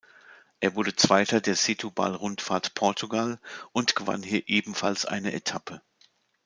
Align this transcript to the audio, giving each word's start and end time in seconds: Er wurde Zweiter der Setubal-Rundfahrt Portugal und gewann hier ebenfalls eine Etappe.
Er 0.61 0.73
wurde 0.73 0.95
Zweiter 0.95 1.41
der 1.41 1.53
Setubal-Rundfahrt 1.55 2.73
Portugal 2.73 3.39
und 3.71 3.95
gewann 3.95 4.23
hier 4.23 4.49
ebenfalls 4.49 5.05
eine 5.05 5.31
Etappe. 5.31 5.79